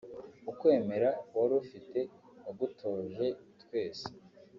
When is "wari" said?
1.37-1.53